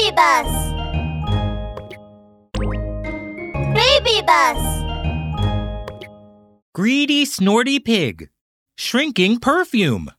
Baby 0.00 0.16
bus. 0.16 0.72
Baby 3.74 4.22
bus. 4.26 4.60
Greedy 6.72 7.26
Snorty 7.26 7.78
Pig. 7.78 8.30
Shrinking 8.78 9.40
perfume. 9.40 10.10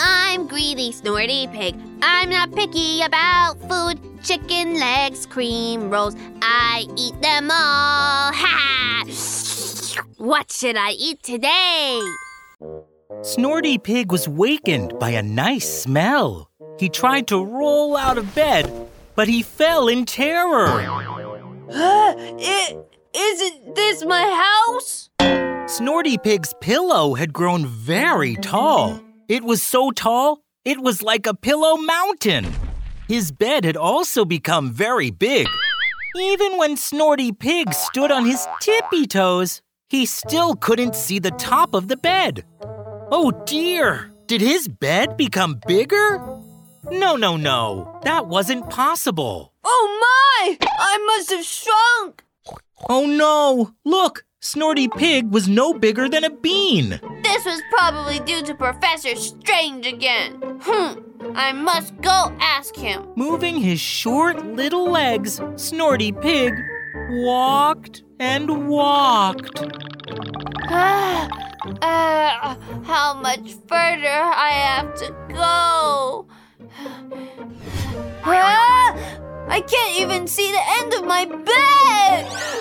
I'm 0.00 0.46
greedy, 0.46 0.92
snorty 0.92 1.46
pig. 1.48 1.76
I'm 2.00 2.30
not 2.30 2.54
picky 2.54 3.02
about 3.02 3.60
food. 3.68 4.00
Chicken 4.24 4.80
legs, 4.80 5.26
cream 5.26 5.90
rolls. 5.90 6.16
I 6.40 6.86
eat 6.96 7.20
them 7.20 7.50
all. 7.50 8.32
Ha! 8.32 9.04
What 10.16 10.50
should 10.50 10.76
I 10.76 10.92
eat 10.92 11.22
today? 11.22 12.00
Snorty 13.20 13.76
Pig 13.76 14.10
was 14.10 14.26
wakened 14.26 14.98
by 14.98 15.10
a 15.10 15.22
nice 15.22 15.68
smell. 15.82 16.50
He 16.78 16.88
tried 16.88 17.26
to 17.28 17.44
roll 17.44 17.96
out 17.96 18.18
of 18.18 18.34
bed, 18.34 18.88
but 19.14 19.28
he 19.28 19.42
fell 19.42 19.88
in 19.88 20.04
terror. 20.04 20.68
it, 21.68 22.98
isn't 23.14 23.74
this 23.74 24.04
my 24.04 24.66
house? 24.68 25.08
Snorty 25.66 26.18
Pig's 26.18 26.54
pillow 26.60 27.14
had 27.14 27.32
grown 27.32 27.66
very 27.66 28.36
tall. 28.36 29.00
It 29.28 29.42
was 29.42 29.62
so 29.62 29.90
tall, 29.90 30.42
it 30.64 30.80
was 30.80 31.02
like 31.02 31.26
a 31.26 31.34
pillow 31.34 31.76
mountain. 31.76 32.46
His 33.08 33.32
bed 33.32 33.64
had 33.64 33.76
also 33.76 34.24
become 34.24 34.70
very 34.70 35.10
big. 35.10 35.48
Even 36.16 36.58
when 36.58 36.76
Snorty 36.76 37.32
Pig 37.32 37.72
stood 37.72 38.10
on 38.10 38.24
his 38.26 38.46
tippy 38.60 39.06
toes, 39.06 39.62
he 39.88 40.06
still 40.06 40.54
couldn't 40.54 40.94
see 40.94 41.18
the 41.18 41.30
top 41.32 41.74
of 41.74 41.88
the 41.88 41.96
bed. 41.96 42.44
Oh 43.10 43.32
dear! 43.46 44.10
Did 44.26 44.40
his 44.40 44.66
bed 44.66 45.16
become 45.16 45.60
bigger? 45.66 46.42
No, 46.90 47.16
no, 47.16 47.36
no. 47.36 48.00
That 48.04 48.26
wasn't 48.26 48.70
possible. 48.70 49.52
Oh 49.64 49.98
my! 50.00 50.56
I 50.62 50.98
must 51.06 51.30
have 51.30 51.44
shrunk! 51.44 52.24
Oh 52.88 53.06
no! 53.06 53.74
Look! 53.84 54.24
Snorty 54.40 54.86
Pig 54.86 55.30
was 55.32 55.48
no 55.48 55.72
bigger 55.74 56.08
than 56.08 56.22
a 56.22 56.30
bean. 56.30 57.00
This 57.22 57.44
was 57.44 57.60
probably 57.70 58.20
due 58.20 58.42
to 58.42 58.54
Professor 58.54 59.16
Strange 59.16 59.86
again. 59.86 60.40
Hmm. 60.60 61.00
I 61.34 61.52
must 61.52 62.00
go 62.00 62.32
ask 62.40 62.76
him. 62.76 63.08
Moving 63.16 63.56
his 63.56 63.80
short 63.80 64.46
little 64.46 64.88
legs, 64.88 65.40
Snorty 65.56 66.12
Pig 66.12 66.54
walked 67.10 68.04
and 68.20 68.68
walked. 68.68 69.64
Ah, 71.82 72.56
uh, 72.56 72.82
how 72.84 73.14
much 73.14 73.54
further 73.66 74.08
I 74.08 74.50
have 74.52 74.94
to 74.94 75.12
go? 75.28 75.75
Ah, 78.24 78.96
I 79.48 79.60
can't 79.60 80.00
even 80.00 80.26
see 80.26 80.50
the 80.50 80.62
end 80.80 80.94
of 80.94 81.04
my 81.04 81.24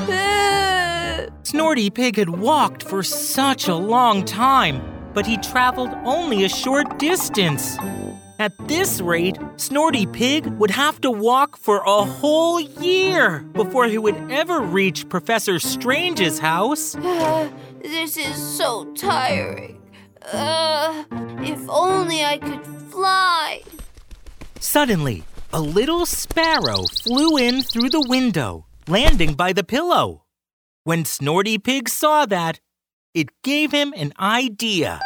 bed! 0.08 1.32
Snorty 1.44 1.90
Pig 1.90 2.18
had 2.18 2.30
walked 2.30 2.84
for 2.84 3.02
such 3.04 3.68
a 3.68 3.76
long 3.76 4.24
time, 4.26 4.82
but 5.14 5.26
he 5.26 5.38
traveled 5.38 5.90
only 6.04 6.44
a 6.44 6.50
short 6.50 7.00
distance. 7.00 7.78
At 8.38 8.52
this 8.68 9.00
rate, 9.00 9.38
Snorty 9.56 10.06
Pig 10.06 10.46
would 10.60 10.72
have 10.72 11.00
to 11.02 11.10
walk 11.12 11.56
for 11.56 11.78
a 11.86 12.04
whole 12.04 12.60
year 12.60 13.40
before 13.54 13.86
he 13.88 13.98
would 13.98 14.30
ever 14.30 14.60
reach 14.60 15.08
Professor 15.08 15.58
Strange's 15.58 16.40
house. 16.40 16.98
Ah, 17.00 17.50
this 17.82 18.18
is 18.18 18.36
so 18.36 18.92
tiring. 18.94 19.82
Uh, 20.22 21.06
if 21.40 21.60
only 21.70 22.26
I 22.26 22.38
could 22.38 22.66
fly. 22.92 23.62
Suddenly, 24.66 25.24
a 25.54 25.62
little 25.62 26.08
sparrow 26.08 26.86
flew 27.04 27.38
in 27.38 27.62
through 27.62 27.92
the 27.92 28.04
window, 28.10 28.66
landing 28.88 29.36
by 29.36 29.54
the 29.54 29.64
pillow. 29.64 30.24
When 30.84 31.06
Snorty 31.06 31.60
Pig 31.60 31.88
saw 31.88 32.26
that, 32.26 32.60
it 33.14 33.30
gave 33.44 33.72
him 33.72 33.94
an 33.96 34.12
idea. 34.20 35.02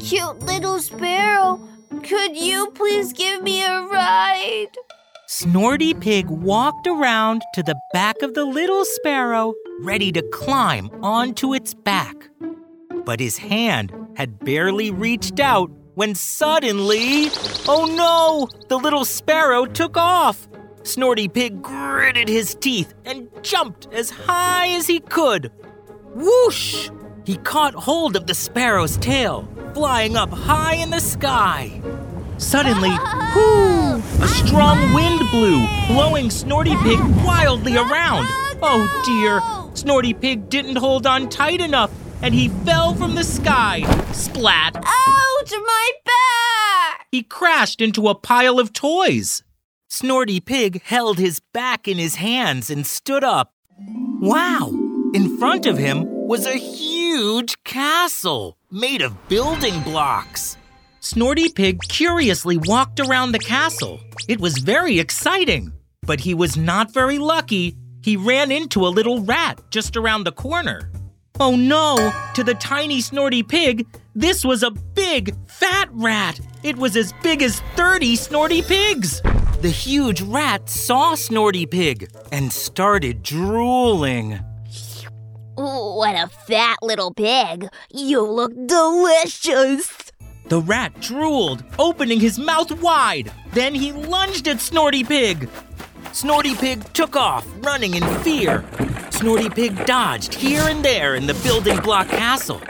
Cute 0.00 0.40
little 0.40 0.80
sparrow, 0.80 1.60
could 2.02 2.36
you 2.36 2.72
please 2.74 3.12
give 3.12 3.40
me 3.40 3.62
a 3.62 3.82
ride? 3.82 4.72
Snorty 5.28 5.94
Pig 5.94 6.26
walked 6.28 6.88
around 6.88 7.42
to 7.54 7.62
the 7.62 7.78
back 7.92 8.20
of 8.20 8.34
the 8.34 8.44
little 8.44 8.84
sparrow, 8.84 9.54
ready 9.82 10.10
to 10.10 10.22
climb 10.32 10.90
onto 11.04 11.54
its 11.54 11.72
back. 11.72 12.16
But 13.04 13.20
his 13.20 13.36
hand 13.38 13.92
had 14.16 14.40
barely 14.40 14.90
reached 14.90 15.38
out 15.38 15.70
when 15.96 16.14
suddenly, 16.14 17.30
oh 17.66 17.86
no, 17.96 18.48
the 18.68 18.76
little 18.76 19.06
sparrow 19.06 19.64
took 19.64 19.96
off. 19.96 20.46
Snorty 20.82 21.26
Pig 21.26 21.62
gritted 21.62 22.28
his 22.28 22.54
teeth 22.54 22.92
and 23.06 23.30
jumped 23.42 23.88
as 23.92 24.10
high 24.10 24.68
as 24.68 24.86
he 24.86 25.00
could. 25.00 25.50
Whoosh! 26.14 26.90
He 27.24 27.38
caught 27.38 27.74
hold 27.74 28.14
of 28.14 28.26
the 28.26 28.34
sparrow's 28.34 28.98
tail, 28.98 29.48
flying 29.72 30.16
up 30.16 30.28
high 30.30 30.74
in 30.74 30.90
the 30.90 31.00
sky. 31.00 31.80
Suddenly, 32.36 32.90
whoo! 33.34 33.94
A 33.96 34.28
strong 34.28 34.92
wind 34.92 35.22
blew, 35.30 35.66
blowing 35.86 36.28
Snorty 36.28 36.76
Pig 36.82 37.00
wildly 37.24 37.74
around. 37.74 38.26
Oh 38.60 38.86
dear! 39.06 39.40
Snorty 39.74 40.12
Pig 40.12 40.50
didn't 40.50 40.76
hold 40.76 41.06
on 41.06 41.30
tight 41.30 41.62
enough, 41.62 41.90
and 42.20 42.34
he 42.34 42.50
fell 42.66 42.94
from 42.94 43.14
the 43.14 43.24
sky. 43.24 43.80
Splat! 44.12 44.76
Oh, 44.84 45.25
Ouch, 45.40 45.52
my 45.64 45.90
back! 46.04 47.06
He 47.10 47.22
crashed 47.22 47.80
into 47.80 48.08
a 48.08 48.14
pile 48.14 48.58
of 48.58 48.72
toys. 48.72 49.42
Snorty 49.88 50.40
Pig 50.40 50.82
held 50.82 51.18
his 51.18 51.40
back 51.52 51.86
in 51.86 51.98
his 51.98 52.16
hands 52.16 52.70
and 52.70 52.86
stood 52.86 53.24
up. 53.24 53.52
Wow! 54.20 54.70
In 55.14 55.38
front 55.38 55.66
of 55.66 55.78
him 55.78 56.04
was 56.06 56.46
a 56.46 56.58
huge 56.58 57.62
castle 57.64 58.56
made 58.70 59.02
of 59.02 59.28
building 59.28 59.80
blocks. 59.82 60.56
Snorty 61.00 61.48
Pig 61.48 61.80
curiously 61.88 62.56
walked 62.56 62.98
around 62.98 63.32
the 63.32 63.38
castle. 63.38 64.00
It 64.28 64.40
was 64.40 64.58
very 64.58 64.98
exciting, 64.98 65.72
but 66.02 66.20
he 66.20 66.34
was 66.34 66.56
not 66.56 66.92
very 66.92 67.18
lucky. 67.18 67.76
He 68.02 68.16
ran 68.16 68.50
into 68.50 68.86
a 68.86 68.88
little 68.88 69.20
rat 69.20 69.60
just 69.70 69.96
around 69.96 70.24
the 70.24 70.32
corner. 70.32 70.90
Oh 71.38 71.54
no! 71.54 72.12
To 72.34 72.42
the 72.42 72.54
tiny 72.54 73.02
Snorty 73.02 73.42
Pig, 73.42 73.86
this 74.14 74.42
was 74.42 74.62
a 74.62 74.70
big, 74.70 75.36
fat 75.46 75.88
rat. 75.92 76.40
It 76.62 76.76
was 76.78 76.96
as 76.96 77.12
big 77.22 77.42
as 77.42 77.60
30 77.74 78.16
Snorty 78.16 78.62
Pigs. 78.62 79.20
The 79.60 79.68
huge 79.68 80.22
rat 80.22 80.70
saw 80.70 81.14
Snorty 81.14 81.66
Pig 81.66 82.10
and 82.32 82.50
started 82.50 83.22
drooling. 83.22 84.40
What 85.56 86.14
a 86.14 86.28
fat 86.46 86.78
little 86.80 87.12
pig. 87.12 87.68
You 87.92 88.22
look 88.22 88.52
delicious. 88.66 90.12
The 90.46 90.60
rat 90.60 91.00
drooled, 91.00 91.64
opening 91.78 92.20
his 92.20 92.38
mouth 92.38 92.70
wide. 92.80 93.30
Then 93.52 93.74
he 93.74 93.92
lunged 93.92 94.48
at 94.48 94.60
Snorty 94.60 95.04
Pig. 95.04 95.50
Snorty 96.12 96.54
Pig 96.54 96.82
took 96.94 97.14
off, 97.14 97.46
running 97.58 97.94
in 97.94 98.04
fear. 98.20 98.64
Snorty 99.18 99.48
Pig 99.48 99.86
dodged 99.86 100.34
here 100.34 100.68
and 100.68 100.84
there 100.84 101.14
in 101.14 101.26
the 101.26 101.32
building 101.42 101.78
block 101.78 102.06
castle. 102.06 102.60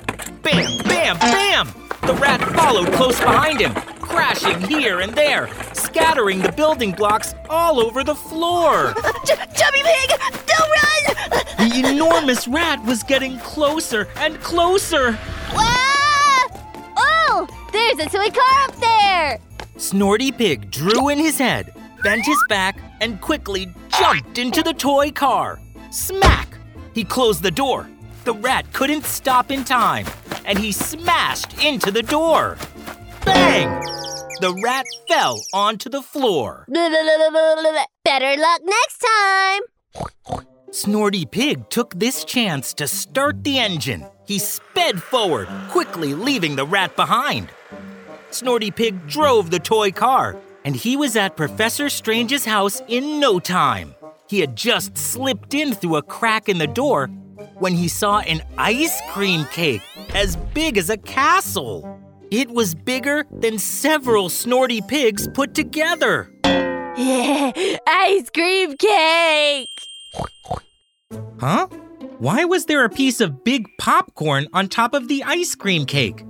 Bam, 0.42 0.78
bam, 0.84 1.18
bam! 1.18 1.68
The 2.02 2.14
rat 2.14 2.40
followed 2.54 2.92
close 2.92 3.18
behind 3.18 3.60
him, 3.60 3.74
crashing 4.00 4.60
here 4.60 5.00
and 5.00 5.12
there, 5.12 5.50
scattering 5.72 6.40
the 6.40 6.52
building 6.52 6.92
blocks 6.92 7.34
all 7.50 7.80
over 7.80 8.04
the 8.04 8.14
floor. 8.14 8.94
Ch- 9.24 9.56
Chubby 9.56 9.82
Pig, 9.82 10.10
don't 10.46 10.70
run! 10.70 11.68
The 11.68 11.92
enormous 11.92 12.46
rat 12.46 12.82
was 12.84 13.02
getting 13.02 13.38
closer 13.40 14.06
and 14.18 14.40
closer. 14.40 15.18
Ah! 15.50 16.48
Oh, 16.96 17.48
there's 17.72 17.98
a 17.98 18.08
toy 18.08 18.30
car 18.30 18.68
up 18.68 18.76
there! 18.76 19.40
Snorty 19.78 20.30
Pig 20.30 20.70
drew 20.70 21.08
in 21.08 21.18
his 21.18 21.38
head, 21.38 21.75
bent 22.04 22.25
his 22.25 22.38
back, 22.49 22.78
and 23.00 23.20
quickly 23.20 23.66
jumped 23.99 24.38
into 24.38 24.62
the 24.62 24.72
toy 24.75 25.10
car. 25.10 25.58
Smack! 25.91 26.59
He 26.94 27.05
closed 27.05 27.43
the 27.43 27.50
door. 27.50 27.88
The 28.25 28.35
rat 28.35 28.73
couldn't 28.73 29.05
stop 29.05 29.50
in 29.50 29.65
time, 29.65 30.06
and 30.44 30.59
he 30.59 30.73
smashed 30.73 31.62
into 31.65 31.91
the 31.91 32.03
door. 32.03 32.59
Bang! 33.25 33.69
The 34.41 34.55
rat 34.62 34.85
fell 35.09 35.41
onto 35.55 35.88
the 35.88 36.03
floor. 36.03 36.67
Better 38.05 38.37
luck 38.41 38.61
next 38.65 38.99
time! 38.99 39.62
Snorty 40.73 41.25
Pig 41.25 41.71
took 41.71 41.99
this 41.99 42.25
chance 42.25 42.75
to 42.75 42.87
start 42.87 43.43
the 43.44 43.59
engine. 43.59 44.05
He 44.27 44.38
sped 44.38 45.03
forward, 45.03 45.49
quickly 45.71 46.12
leaving 46.12 46.56
the 46.56 46.67
rat 46.67 46.97
behind. 46.97 47.49
Snorty 48.31 48.71
Pig 48.71 49.06
drove 49.09 49.50
the 49.50 49.59
toy 49.59 49.91
car, 49.91 50.37
and 50.65 50.77
he 50.77 50.97
was 50.97 51.17
at 51.17 51.37
Professor 51.37 51.88
Strange's 51.88 52.44
house 52.44 52.83
in 52.88 53.19
no 53.21 53.41
time. 53.41 53.94
He 54.28 54.40
had 54.40 54.56
just 54.56 54.99
slipped 54.99 55.55
in 55.55 55.75
through 55.75 55.96
a 55.96 56.02
crack 56.02 56.49
in 56.49 56.58
the 56.58 56.67
door 56.67 57.08
when 57.58 57.75
he 57.75 57.88
saw 57.88 58.19
an 58.20 58.43
ice 58.58 59.00
cream 59.11 59.44
cake 59.46 59.82
as 60.14 60.37
big 60.55 60.76
as 60.76 60.90
a 60.90 60.96
castle. 60.96 62.00
It 62.31 62.50
was 62.50 62.75
bigger 62.75 63.25
than 63.31 63.58
several 63.58 64.28
Snorty 64.28 64.81
Pigs 64.81 65.28
put 65.28 65.55
together. 65.55 66.31
Ice 66.96 68.31
cream 68.31 68.76
cake! 68.76 69.69
Huh? 71.38 71.67
Why 72.19 72.44
was 72.44 72.64
there 72.64 72.84
a 72.84 72.88
piece 72.88 73.20
of 73.20 73.44
big 73.44 73.67
popcorn 73.78 74.49
on 74.55 74.69
top 74.69 74.94
of 74.94 75.06
the 75.06 75.23
ice 75.23 75.55
cream 75.55 75.84
cake? 75.84 76.25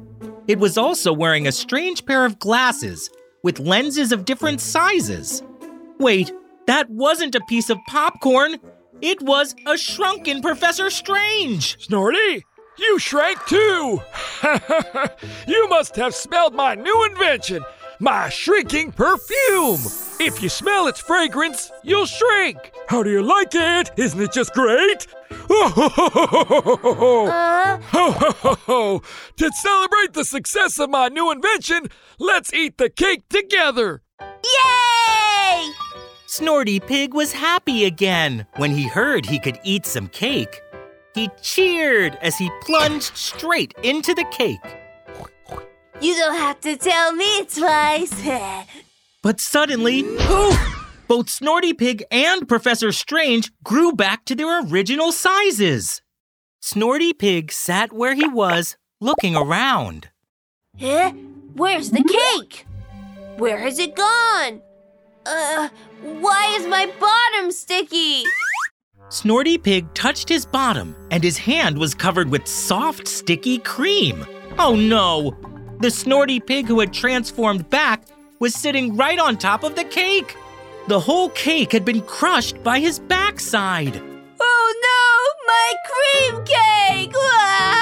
It 0.48 0.58
was 0.58 0.76
also 0.76 1.12
wearing 1.12 1.46
a 1.46 1.52
strange 1.52 2.04
pair 2.04 2.24
of 2.24 2.40
glasses 2.40 3.08
with 3.44 3.60
lenses 3.60 4.10
of 4.10 4.24
different 4.24 4.60
sizes. 4.60 5.42
Wait, 5.98 6.32
that 6.66 6.90
wasn't 6.90 7.34
a 7.34 7.40
piece 7.48 7.70
of 7.70 7.78
popcorn. 7.88 8.58
It 9.00 9.22
was 9.22 9.54
a 9.66 9.76
shrunken 9.76 10.42
Professor 10.42 10.90
Strange. 10.90 11.82
Snorty, 11.82 12.44
you 12.78 12.98
shrank 12.98 13.38
too! 13.46 14.00
you 15.46 15.68
must 15.68 15.96
have 15.96 16.14
smelled 16.14 16.54
my 16.54 16.74
new 16.74 17.04
invention, 17.04 17.64
my 18.00 18.28
shrinking 18.28 18.92
perfume! 18.92 19.80
If 20.18 20.42
you 20.42 20.48
smell 20.48 20.86
its 20.86 21.00
fragrance, 21.00 21.70
you'll 21.82 22.06
shrink! 22.06 22.72
How 22.88 23.02
do 23.02 23.10
you 23.10 23.22
like 23.22 23.54
it? 23.54 23.90
Isn't 23.96 24.20
it 24.20 24.32
just 24.32 24.52
great? 24.52 25.06
Uh, 25.30 25.70
to 29.36 29.52
celebrate 29.52 30.12
the 30.12 30.24
success 30.24 30.78
of 30.78 30.90
my 30.90 31.08
new 31.08 31.30
invention, 31.30 31.88
let's 32.18 32.52
eat 32.52 32.78
the 32.78 32.90
cake 32.90 33.28
together! 33.28 34.02
Yay! 34.20 34.85
Snorty 36.36 36.80
Pig 36.80 37.14
was 37.14 37.32
happy 37.32 37.86
again 37.86 38.46
when 38.56 38.70
he 38.70 38.86
heard 38.86 39.24
he 39.24 39.38
could 39.38 39.58
eat 39.64 39.86
some 39.86 40.06
cake. 40.06 40.60
He 41.14 41.30
cheered 41.40 42.18
as 42.20 42.36
he 42.36 42.50
plunged 42.60 43.16
straight 43.16 43.72
into 43.82 44.12
the 44.12 44.26
cake. 44.30 44.60
You 46.02 46.14
don't 46.14 46.36
have 46.36 46.60
to 46.60 46.76
tell 46.76 47.14
me 47.14 47.46
twice. 47.46 48.12
But 49.22 49.40
suddenly, 49.40 50.02
poof! 50.02 51.04
Both 51.08 51.30
Snorty 51.30 51.72
Pig 51.72 52.04
and 52.10 52.46
Professor 52.46 52.92
Strange 52.92 53.50
grew 53.64 53.92
back 53.92 54.26
to 54.26 54.34
their 54.34 54.62
original 54.62 55.12
sizes. 55.12 56.02
Snorty 56.60 57.14
Pig 57.14 57.50
sat 57.50 57.94
where 57.94 58.14
he 58.14 58.28
was, 58.28 58.76
looking 59.00 59.34
around. 59.34 60.10
Eh? 60.78 61.12
Where's 61.54 61.92
the 61.92 62.04
cake? 62.04 62.66
Where 63.38 63.56
has 63.58 63.78
it 63.78 63.96
gone? 63.96 64.60
Uh, 65.26 65.68
why 66.02 66.54
is 66.56 66.66
my 66.68 66.86
bottom 67.00 67.50
sticky? 67.50 68.22
Snorty 69.08 69.58
Pig 69.58 69.92
touched 69.92 70.28
his 70.28 70.46
bottom, 70.46 70.94
and 71.10 71.22
his 71.22 71.36
hand 71.36 71.78
was 71.78 71.94
covered 71.94 72.30
with 72.30 72.46
soft, 72.46 73.08
sticky 73.08 73.58
cream. 73.58 74.24
Oh 74.58 74.76
no! 74.76 75.36
The 75.80 75.90
Snorty 75.90 76.38
Pig 76.38 76.66
who 76.66 76.80
had 76.80 76.92
transformed 76.92 77.68
back 77.70 78.04
was 78.38 78.54
sitting 78.54 78.96
right 78.96 79.18
on 79.18 79.36
top 79.36 79.64
of 79.64 79.74
the 79.74 79.84
cake. 79.84 80.36
The 80.86 81.00
whole 81.00 81.30
cake 81.30 81.72
had 81.72 81.84
been 81.84 82.02
crushed 82.02 82.62
by 82.62 82.78
his 82.78 83.00
backside. 83.00 83.96
Oh 84.40 84.74
no, 84.88 85.52
my 85.52 85.74
cream 85.90 86.44
cake! 86.44 87.12
Wah! 87.14 87.75